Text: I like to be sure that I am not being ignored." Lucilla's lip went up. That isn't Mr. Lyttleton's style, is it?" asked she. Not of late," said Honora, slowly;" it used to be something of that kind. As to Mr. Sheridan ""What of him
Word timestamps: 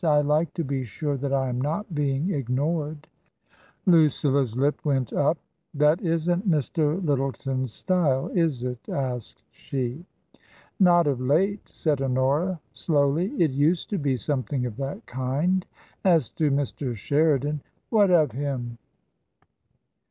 I 0.03 0.21
like 0.21 0.51
to 0.55 0.63
be 0.63 0.83
sure 0.83 1.15
that 1.17 1.31
I 1.31 1.47
am 1.47 1.61
not 1.61 1.93
being 1.93 2.31
ignored." 2.31 3.07
Lucilla's 3.85 4.57
lip 4.57 4.83
went 4.83 5.13
up. 5.13 5.37
That 5.75 6.01
isn't 6.01 6.49
Mr. 6.49 6.99
Lyttleton's 7.05 7.71
style, 7.71 8.29
is 8.29 8.63
it?" 8.63 8.79
asked 8.89 9.43
she. 9.51 10.03
Not 10.79 11.05
of 11.05 11.21
late," 11.21 11.69
said 11.69 12.01
Honora, 12.01 12.59
slowly;" 12.71 13.25
it 13.39 13.51
used 13.51 13.91
to 13.91 13.99
be 13.99 14.17
something 14.17 14.65
of 14.65 14.75
that 14.77 15.05
kind. 15.05 15.67
As 16.03 16.29
to 16.29 16.49
Mr. 16.49 16.95
Sheridan 16.95 17.61
""What 17.91 18.09
of 18.09 18.31
him 18.31 18.79